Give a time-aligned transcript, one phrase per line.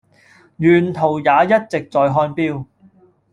[0.57, 2.65] 沿途也一直在看錶